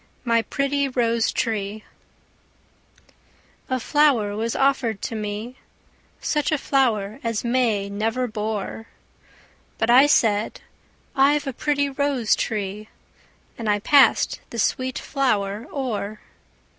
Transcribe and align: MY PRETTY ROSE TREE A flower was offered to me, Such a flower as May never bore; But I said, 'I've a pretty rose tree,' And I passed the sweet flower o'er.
MY 0.25 0.41
PRETTY 0.41 0.87
ROSE 0.87 1.31
TREE 1.31 1.83
A 3.69 3.79
flower 3.79 4.35
was 4.35 4.55
offered 4.55 4.99
to 5.03 5.13
me, 5.15 5.57
Such 6.19 6.51
a 6.51 6.57
flower 6.57 7.19
as 7.23 7.43
May 7.43 7.87
never 7.87 8.25
bore; 8.25 8.87
But 9.77 9.91
I 9.91 10.07
said, 10.07 10.61
'I've 11.15 11.45
a 11.45 11.53
pretty 11.53 11.87
rose 11.87 12.35
tree,' 12.35 12.89
And 13.59 13.69
I 13.69 13.77
passed 13.77 14.41
the 14.49 14.57
sweet 14.57 14.97
flower 14.97 15.67
o'er. 15.71 16.19